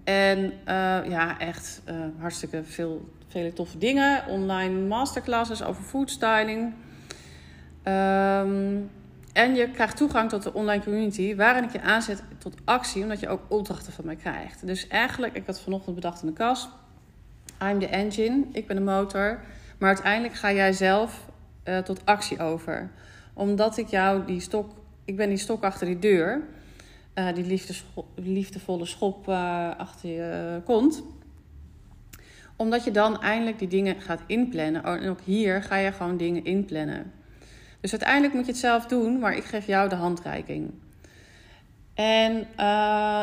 En 0.10 0.40
uh, 0.44 1.10
ja, 1.10 1.40
echt 1.40 1.82
uh, 1.90 1.96
hartstikke 2.18 2.64
veel 2.64 3.10
vele 3.28 3.54
toffe 3.54 3.78
dingen. 3.78 4.28
Online 4.28 4.88
masterclasses 4.88 5.64
over 5.64 5.84
foodstyling. 5.84 6.74
Um, 7.84 8.90
en 9.34 9.56
je 9.56 9.70
krijgt 9.74 9.98
toegang 9.98 10.30
tot 10.30 10.44
de 10.44 10.54
online 10.54 10.84
community, 10.84 11.36
waarin 11.36 11.64
ik 11.64 11.72
je 11.72 11.82
aanzet 11.82 12.24
tot 12.38 12.56
actie, 12.66 13.04
omdat 13.04 13.20
je 13.20 13.28
ook 13.28 13.42
opdrachten 13.48 13.94
van 13.94 14.06
mij 14.06 14.16
krijgt. 14.16 14.68
Dus 14.68 14.88
eigenlijk, 14.88 15.36
ik 15.36 15.46
had 15.46 15.62
vanochtend 15.62 15.96
bedacht 15.96 16.22
in 16.22 16.28
de 16.28 16.34
kast: 16.34 16.70
I'm 17.64 17.80
the 17.80 17.88
engine, 17.88 18.44
ik 18.52 18.68
ben 18.68 18.76
de 18.76 18.82
motor. 18.82 19.40
Maar 19.78 19.90
uiteindelijk 19.90 20.34
ga 20.34 20.52
jij 20.52 20.74
zelf 20.74 21.26
uh, 21.66 21.78
tot 21.78 22.06
actie 22.06 22.40
over. 22.40 22.90
Omdat 23.34 23.78
ik 23.78 23.88
jou 23.88 24.26
die 24.26 24.40
stok, 24.40 24.72
ik 25.06 25.16
ben 25.16 25.30
die 25.30 25.38
stok 25.38 25.64
achter 25.64 25.86
die 25.88 26.00
deur, 26.00 26.42
uh, 27.16 27.28
die 27.34 27.62
liefdevolle 28.16 28.86
schop 28.86 29.28
uh, 29.28 29.70
achter 29.78 30.10
je 30.10 30.62
kont. 30.66 31.04
Omdat 32.56 32.84
je 32.84 32.92
dan 32.92 33.22
eindelijk 33.22 33.60
die 33.60 33.68
dingen 33.68 34.02
gaat 34.02 34.22
inplannen. 34.28 34.86
Oh, 34.86 34.94
en 34.94 35.10
ook 35.10 35.22
hier 35.22 35.64
ga 35.64 35.76
je 35.76 35.92
gewoon 35.92 36.18
dingen 36.18 36.46
inplannen. 36.46 37.12
Dus 37.82 37.92
uiteindelijk 37.92 38.34
moet 38.34 38.46
je 38.46 38.52
het 38.52 38.60
zelf 38.60 38.86
doen, 38.86 39.20
maar 39.20 39.36
ik 39.36 39.44
geef 39.44 39.68
jou 39.68 39.90
de 39.90 39.96
handreiking. 39.96 40.72
En 41.94 42.38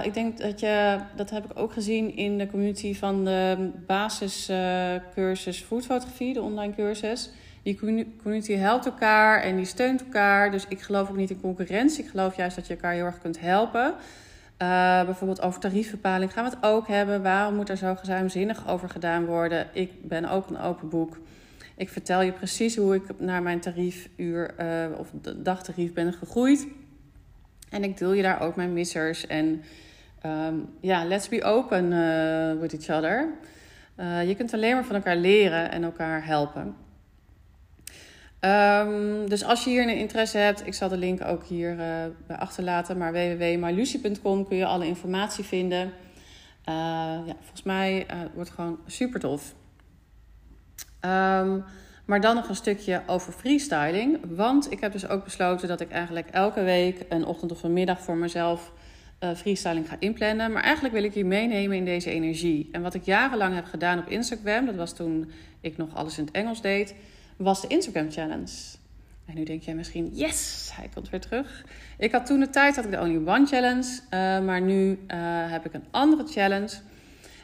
ik 0.05 0.15
denk 0.15 0.39
dat 0.39 0.61
je, 0.61 0.99
dat 1.17 1.31
heb 1.31 1.45
ik 1.45 1.59
ook 1.59 1.73
gezien 1.73 2.17
in 2.17 2.39
de 2.39 2.47
community 2.47 2.95
van 2.95 3.25
de 3.25 3.71
basiscursus 3.87 5.61
foodfotografie, 5.61 6.35
de 6.35 6.43
online 6.43 6.75
cursus. 6.75 7.31
Die 7.67 7.79
community 8.23 8.55
helpt 8.55 8.87
elkaar 8.87 9.43
en 9.43 9.57
die 9.57 9.65
steunt 9.65 10.01
elkaar. 10.01 10.51
Dus 10.51 10.67
ik 10.69 10.81
geloof 10.81 11.11
ook 11.11 11.17
niet 11.17 11.31
in 11.31 11.41
concurrentie. 11.41 12.05
Ik 12.05 12.11
geloof 12.11 12.37
juist 12.37 12.57
dat 12.57 12.67
je 12.67 12.75
elkaar 12.75 12.93
heel 12.93 13.05
erg 13.05 13.19
kunt 13.19 13.41
helpen. 13.41 13.95
Uh, 14.63 15.05
bijvoorbeeld 15.05 15.43
over 15.43 15.61
tariefbepaling 15.61 16.33
gaan 16.33 16.45
we 16.45 16.51
het 16.51 16.65
ook 16.65 16.89
hebben. 16.89 17.23
Waarom 17.23 17.55
moet 17.55 17.69
er 17.69 17.77
zo 17.77 17.95
gezuimzinnig 17.95 18.69
over 18.69 18.89
gedaan 18.89 19.25
worden? 19.25 19.67
Ik 19.73 20.09
ben 20.09 20.25
ook 20.25 20.49
een 20.49 20.59
open 20.59 20.89
boek. 20.89 21.19
Ik 21.77 21.89
vertel 21.89 22.23
je 22.23 22.33
precies 22.33 22.77
hoe 22.77 22.95
ik 22.95 23.03
naar 23.19 23.43
mijn 23.43 23.61
tariefuur 23.61 24.55
uh, 24.61 24.99
of 24.99 25.11
dagtarief 25.37 25.93
ben 25.93 26.13
gegroeid. 26.13 26.67
En 27.71 27.85
ik 27.85 27.99
deel 27.99 28.13
je 28.13 28.23
daar 28.23 28.41
ook 28.41 28.57
mijn 28.57 28.73
missers. 28.73 29.27
En 29.27 29.63
um, 30.27 30.69
ja, 30.81 31.05
let's 31.05 31.29
be 31.29 31.45
open 31.45 31.93
uh, 31.93 32.61
with 32.61 32.73
each 32.73 32.99
other. 32.99 33.29
Je 34.27 34.35
kunt 34.37 34.55
alleen 34.55 34.75
maar 34.75 34.85
van 34.85 34.97
elkaar 34.97 35.17
leren 35.17 35.71
en 35.71 35.85
elkaar 35.85 36.27
helpen. 36.27 36.85
Um, 38.41 39.29
dus 39.29 39.45
als 39.45 39.65
je 39.65 39.71
hier 39.71 39.83
een 39.83 39.97
interesse 39.97 40.39
hebt, 40.39 40.67
ik 40.67 40.75
zal 40.75 40.89
de 40.89 40.97
link 40.97 41.25
ook 41.25 41.45
hier 41.45 41.71
uh, 41.71 41.79
bij 42.27 42.37
achterlaten. 42.37 42.99
Maar 42.99 43.13
www.mylucie.com 43.13 44.49
kun 44.49 44.57
je 44.57 44.67
alle 44.67 44.87
informatie 44.87 45.45
vinden. 45.45 45.93
ja, 47.27 47.37
volgens 47.41 47.63
mij 47.63 48.07
wordt 48.35 48.49
het 48.49 48.59
gewoon 48.59 48.79
super 48.87 49.21
tof. 49.21 49.55
Um, 51.01 51.65
maar 52.07 52.21
dan 52.21 52.35
nog 52.35 52.49
een 52.49 52.57
stukje 52.57 53.03
over 53.07 53.33
freestyling. 53.33 54.19
Want 54.29 54.73
ik 54.73 54.81
heb 54.81 54.93
dus 54.93 55.09
ook 55.09 55.25
besloten 55.25 55.69
dat 55.69 55.81
ik 55.81 55.91
eigenlijk 55.91 56.29
elke 56.31 56.63
week 56.63 57.05
een 57.09 57.25
ochtend 57.25 57.53
of 57.53 57.63
een 57.63 57.73
middag 57.73 58.01
voor 58.01 58.17
mezelf 58.17 58.73
uh, 59.21 59.35
freestyling 59.35 59.89
ga 59.89 59.97
inplannen. 59.99 60.53
Maar 60.53 60.63
eigenlijk 60.63 60.95
wil 60.95 61.05
ik 61.05 61.15
je 61.15 61.25
meenemen 61.25 61.77
in 61.77 61.85
deze 61.85 62.11
energie. 62.11 62.69
En 62.73 62.83
wat 62.83 62.95
ik 62.95 63.05
jarenlang 63.05 63.55
heb 63.55 63.65
gedaan 63.65 63.99
op 63.99 64.09
Instagram, 64.09 64.67
dat 64.67 64.75
was 64.75 64.95
toen 64.95 65.31
ik 65.61 65.77
nog 65.77 65.95
alles 65.95 66.19
in 66.19 66.25
het 66.25 66.35
Engels 66.35 66.61
deed, 66.61 66.95
was 67.37 67.61
de 67.61 67.67
Instagram 67.67 68.11
Challenge. 68.11 68.53
En 69.27 69.35
nu 69.35 69.45
denk 69.45 69.63
jij 69.63 69.75
misschien, 69.75 70.11
yes, 70.13 70.71
hij 70.73 70.89
komt 70.95 71.11
weer 71.11 71.21
terug. 71.21 71.65
Ik 71.99 72.13
had 72.13 72.27
toen 72.27 72.41
de 72.41 72.51
tijd, 72.51 72.77
had 72.77 72.85
ik 72.85 72.91
de 72.91 73.01
Only 73.01 73.29
One 73.29 73.47
Challenge. 73.47 73.85
Uh, 73.85 74.47
maar 74.47 74.61
nu 74.61 74.91
uh, 74.91 74.97
heb 75.51 75.65
ik 75.67 75.75
een 75.75 75.85
andere 75.91 76.27
challenge. 76.27 76.77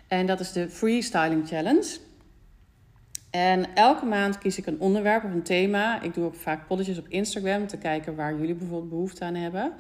En 0.09 0.27
dat 0.27 0.41
is 0.41 0.53
de 0.53 0.71
Freestyling 0.71 1.49
Challenge. 1.49 1.99
En 3.31 3.75
elke 3.75 4.05
maand 4.05 4.39
kies 4.39 4.59
ik 4.59 4.67
een 4.67 4.81
onderwerp 4.81 5.25
of 5.25 5.33
een 5.33 5.43
thema. 5.43 6.03
Ik 6.03 6.15
doe 6.15 6.25
ook 6.25 6.35
vaak 6.35 6.67
polletjes 6.67 6.99
op 6.99 7.09
Instagram 7.09 7.67
te 7.67 7.77
kijken 7.77 8.15
waar 8.15 8.37
jullie 8.37 8.55
bijvoorbeeld 8.55 8.91
behoefte 8.91 9.25
aan 9.25 9.35
hebben. 9.35 9.73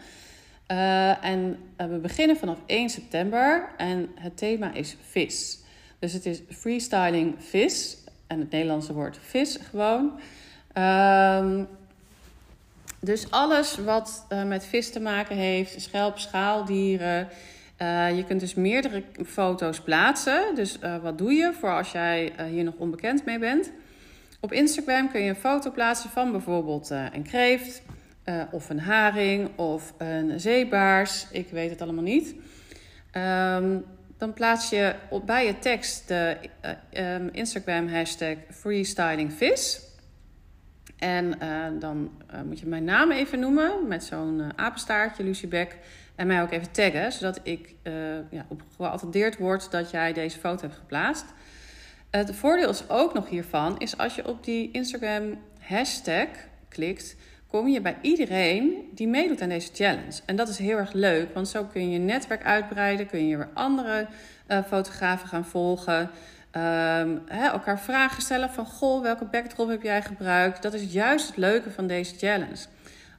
Uh, 0.68 1.24
en 1.24 1.58
we 1.76 1.98
beginnen 1.98 2.36
vanaf 2.36 2.58
1 2.66 2.90
september 2.90 3.68
en 3.76 4.08
het 4.14 4.36
thema 4.36 4.72
is 4.72 4.96
vis. 5.00 5.60
Dus 5.98 6.12
het 6.12 6.26
is 6.26 6.42
freestyling 6.48 7.34
vis 7.38 8.01
en 8.32 8.40
het 8.40 8.50
Nederlandse 8.50 8.92
woord 8.92 9.18
vis 9.22 9.58
gewoon. 9.70 10.12
Um, 10.78 11.68
dus 13.00 13.30
alles 13.30 13.76
wat 13.76 14.26
uh, 14.32 14.44
met 14.44 14.64
vis 14.64 14.90
te 14.90 15.00
maken 15.00 15.36
heeft, 15.36 15.80
schelp, 15.80 16.18
schaaldieren, 16.18 17.28
uh, 17.82 18.16
je 18.16 18.24
kunt 18.24 18.40
dus 18.40 18.54
meerdere 18.54 19.02
foto's 19.26 19.80
plaatsen. 19.80 20.54
Dus 20.54 20.78
uh, 20.82 20.96
wat 21.02 21.18
doe 21.18 21.32
je 21.32 21.52
voor 21.60 21.76
als 21.76 21.92
jij 21.92 22.32
hier 22.50 22.64
nog 22.64 22.74
onbekend 22.76 23.24
mee 23.24 23.38
bent? 23.38 23.72
Op 24.40 24.52
Instagram 24.52 25.10
kun 25.10 25.20
je 25.20 25.28
een 25.28 25.36
foto 25.36 25.70
plaatsen 25.70 26.10
van 26.10 26.30
bijvoorbeeld 26.30 26.90
een 26.90 27.22
kreeft, 27.22 27.82
of 28.50 28.70
een 28.70 28.80
haring 28.80 29.50
of 29.56 29.94
een 29.98 30.40
zeebaars. 30.40 31.26
Ik 31.30 31.48
weet 31.50 31.70
het 31.70 31.82
allemaal 31.82 32.02
niet. 32.02 32.34
Um, 33.16 33.84
dan 34.16 34.32
plaats 34.32 34.70
je 34.70 34.94
op, 35.10 35.26
bij 35.26 35.46
je 35.46 35.58
tekst 35.58 36.08
de 36.08 36.36
um, 36.92 37.28
Instagram 37.32 37.88
hashtag 37.88 38.36
freestylingvis. 38.50 39.80
En 40.98 41.38
dan 41.78 42.10
moet 42.44 42.60
je 42.60 42.66
mijn 42.66 42.84
naam 42.84 43.10
even 43.10 43.38
noemen 43.38 43.88
met 43.88 44.04
zo'n 44.04 44.58
apenstaartje, 44.58 45.24
Lucie 45.24 45.48
Beck. 45.48 45.76
En 46.14 46.26
mij 46.26 46.42
ook 46.42 46.50
even 46.50 46.72
taggen, 46.72 47.12
zodat 47.12 47.40
ik 47.42 47.74
ja, 48.30 48.46
op 48.48 48.62
geattendeerd 48.76 49.38
word 49.38 49.70
dat 49.70 49.90
jij 49.90 50.12
deze 50.12 50.38
foto 50.38 50.62
hebt 50.62 50.78
geplaatst. 50.78 51.24
Het 52.10 52.34
voordeel 52.34 52.70
is 52.70 52.88
ook 52.88 53.14
nog 53.14 53.28
hiervan, 53.28 53.78
is 53.78 53.98
als 53.98 54.14
je 54.14 54.28
op 54.28 54.44
die 54.44 54.70
Instagram 54.70 55.38
hashtag 55.60 56.28
klikt, 56.68 57.16
kom 57.52 57.68
je 57.68 57.80
bij 57.80 57.96
iedereen 58.00 58.88
die 58.94 59.08
meedoet 59.08 59.40
aan 59.40 59.48
deze 59.48 59.70
challenge. 59.72 60.20
En 60.26 60.36
dat 60.36 60.48
is 60.48 60.58
heel 60.58 60.78
erg 60.78 60.92
leuk, 60.92 61.34
want 61.34 61.48
zo 61.48 61.64
kun 61.64 61.82
je 61.82 61.90
je 61.90 61.98
netwerk 61.98 62.44
uitbreiden, 62.44 63.06
kun 63.06 63.28
je 63.28 63.36
weer 63.36 63.48
andere 63.54 64.06
uh, 64.48 64.58
fotografen 64.66 65.28
gaan 65.28 65.44
volgen. 65.44 66.10
Um, 66.56 67.22
elkaar 67.28 67.80
vragen 67.80 68.22
stellen 68.22 68.50
van, 68.50 68.66
goh, 68.66 69.02
welke 69.02 69.24
backdrop 69.24 69.68
heb 69.68 69.82
jij 69.82 70.02
gebruikt? 70.02 70.62
Dat 70.62 70.74
is 70.74 70.92
juist 70.92 71.26
het 71.26 71.36
leuke 71.36 71.70
van 71.70 71.86
deze 71.86 72.14
challenge. 72.16 72.66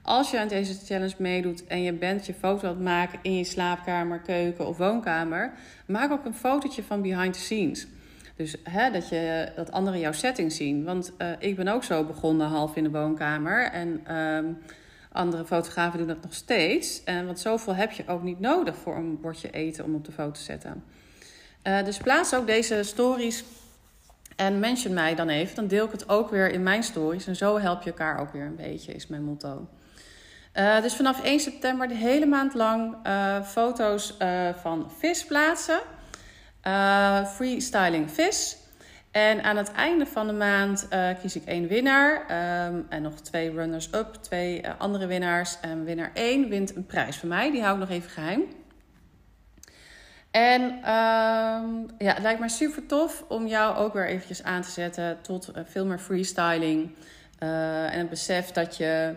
Als 0.01 0.31
je 0.31 0.39
aan 0.39 0.47
deze 0.47 0.85
challenge 0.85 1.15
meedoet 1.17 1.67
en 1.67 1.81
je 1.81 1.93
bent 1.93 2.25
je 2.25 2.33
foto 2.33 2.67
aan 2.67 2.73
het 2.73 2.83
maken 2.83 3.19
in 3.21 3.37
je 3.37 3.43
slaapkamer, 3.43 4.19
keuken 4.19 4.67
of 4.67 4.77
woonkamer, 4.77 5.51
maak 5.85 6.11
ook 6.11 6.25
een 6.25 6.35
fotootje 6.35 6.83
van 6.83 7.01
behind 7.01 7.33
the 7.33 7.39
scenes. 7.39 7.87
Dus 8.35 8.55
hè, 8.63 8.91
dat, 8.91 9.09
je, 9.09 9.51
dat 9.55 9.71
anderen 9.71 9.99
jouw 9.99 10.11
setting 10.11 10.51
zien. 10.51 10.83
Want 10.83 11.11
uh, 11.17 11.27
ik 11.39 11.55
ben 11.55 11.67
ook 11.67 11.83
zo 11.83 12.03
begonnen 12.03 12.47
half 12.47 12.75
in 12.75 12.83
de 12.83 12.89
woonkamer. 12.89 13.71
En 13.71 14.15
um, 14.17 14.57
andere 15.11 15.45
fotografen 15.45 15.97
doen 15.97 16.07
dat 16.07 16.21
nog 16.21 16.33
steeds. 16.33 17.03
En 17.03 17.25
want 17.25 17.39
zoveel 17.39 17.75
heb 17.75 17.91
je 17.91 18.07
ook 18.07 18.23
niet 18.23 18.39
nodig 18.39 18.75
voor 18.75 18.95
een 18.95 19.21
bordje 19.21 19.49
eten 19.49 19.83
om 19.83 19.95
op 19.95 20.05
de 20.05 20.11
foto 20.11 20.31
te 20.31 20.41
zetten. 20.41 20.83
Uh, 21.63 21.83
dus 21.83 21.97
plaats 21.97 22.35
ook 22.35 22.47
deze 22.47 22.83
stories 22.83 23.43
en 24.35 24.59
mention 24.59 24.93
mij 24.93 25.15
dan 25.15 25.29
even. 25.29 25.55
Dan 25.55 25.67
deel 25.67 25.85
ik 25.85 25.91
het 25.91 26.09
ook 26.09 26.29
weer 26.29 26.51
in 26.51 26.63
mijn 26.63 26.83
stories. 26.83 27.27
En 27.27 27.35
zo 27.35 27.59
help 27.59 27.81
je 27.81 27.89
elkaar 27.89 28.19
ook 28.19 28.31
weer 28.31 28.45
een 28.45 28.55
beetje, 28.55 28.93
is 28.93 29.07
mijn 29.07 29.23
motto. 29.23 29.67
Uh, 30.55 30.81
dus 30.81 30.95
vanaf 30.95 31.23
1 31.23 31.39
september 31.39 31.87
de 31.87 31.95
hele 31.95 32.25
maand 32.25 32.53
lang 32.53 32.95
foto's 33.45 34.17
van 34.61 34.91
vis 34.97 35.25
plaatsen. 35.25 35.79
Freestyling 37.35 38.11
vis. 38.11 38.57
En 39.11 39.43
aan 39.43 39.57
het 39.57 39.71
einde 39.71 40.05
van 40.05 40.27
de 40.27 40.33
maand 40.33 40.87
kies 41.21 41.35
ik 41.35 41.45
één 41.45 41.67
winnaar. 41.67 42.21
Um, 42.67 42.85
en 42.89 43.01
nog 43.01 43.13
twee 43.13 43.51
runners-up, 43.51 44.13
twee 44.21 44.69
andere 44.69 45.05
winnaars. 45.05 45.57
En 45.61 45.83
winnaar 45.83 46.11
1 46.13 46.49
wint 46.49 46.75
een 46.75 46.85
prijs 46.85 47.17
van 47.17 47.29
mij. 47.29 47.51
Die 47.51 47.61
hou 47.61 47.73
ik 47.73 47.79
nog 47.79 47.89
even 47.89 48.09
geheim. 48.09 48.43
En 50.31 50.61
um, 50.61 51.87
ja, 51.97 52.13
het 52.13 52.21
lijkt 52.21 52.39
me 52.39 52.49
super 52.49 52.85
tof 52.85 53.23
om 53.27 53.47
jou 53.47 53.75
ook 53.77 53.93
weer 53.93 54.07
eventjes 54.07 54.43
aan 54.43 54.61
te 54.61 54.71
zetten 54.71 55.17
tot 55.21 55.51
veel 55.65 55.85
meer 55.85 55.99
freestyling. 55.99 56.95
en 57.39 57.99
het 57.99 58.09
besef 58.09 58.51
dat 58.51 58.77
je 58.77 59.15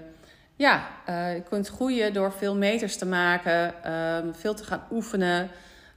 ja, 0.56 0.88
je 1.06 1.42
kunt 1.48 1.68
groeien 1.68 2.12
door 2.12 2.32
veel 2.32 2.56
meters 2.56 2.96
te 2.96 3.06
maken, 3.06 3.92
um, 3.92 4.34
veel 4.34 4.54
te 4.54 4.64
gaan 4.64 4.82
oefenen. 4.90 5.50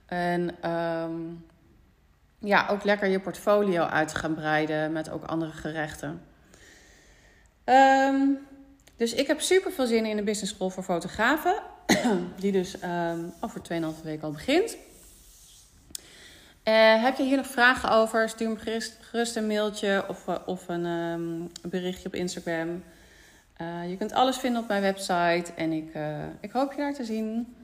En 0.09 0.69
um, 0.71 1.45
ja, 2.39 2.67
ook 2.69 2.83
lekker 2.83 3.07
je 3.07 3.19
portfolio 3.19 3.83
uit 3.83 4.07
te 4.07 4.15
gaan 4.15 4.33
breiden 4.33 4.91
met 4.91 5.09
ook 5.09 5.23
andere 5.23 5.51
gerechten. 5.51 6.21
Um, 7.65 8.39
dus 8.97 9.13
ik 9.13 9.27
heb 9.27 9.41
super 9.41 9.71
veel 9.71 9.85
zin 9.85 10.05
in 10.05 10.15
de 10.15 10.23
business 10.23 10.53
school 10.53 10.69
voor 10.69 10.83
fotografen. 10.83 11.55
Die 12.39 12.51
dus 12.51 12.75
over 13.39 13.61
2,5 13.71 14.03
weken 14.03 14.23
al 14.23 14.31
begint. 14.31 14.77
Uh, 16.63 17.03
heb 17.03 17.17
je 17.17 17.23
hier 17.23 17.37
nog 17.37 17.47
vragen 17.47 17.91
over? 17.91 18.29
Stuur 18.29 18.49
me 18.49 18.57
gerust, 19.01 19.35
een 19.35 19.47
mailtje 19.47 20.05
of, 20.07 20.27
of 20.45 20.67
een 20.67 21.51
berichtje 21.61 22.07
op 22.07 22.13
Instagram. 22.13 22.83
Uh, 23.61 23.89
je 23.89 23.97
kunt 23.97 24.13
alles 24.13 24.37
vinden 24.37 24.61
op 24.61 24.67
mijn 24.67 24.81
website 24.81 25.53
en 25.55 25.71
ik, 25.71 25.91
ik 26.39 26.51
hoop 26.51 26.71
je 26.71 26.77
daar 26.77 26.93
te 26.93 27.03
zien. 27.03 27.55